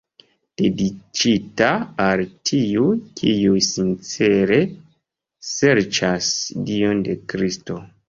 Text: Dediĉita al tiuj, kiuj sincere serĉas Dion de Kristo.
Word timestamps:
Dediĉita 0.59 1.67
al 2.05 2.23
tiuj, 2.51 2.89
kiuj 3.23 3.61
sincere 3.69 4.61
serĉas 5.53 6.35
Dion 6.73 7.09
de 7.11 7.23
Kristo. 7.33 7.83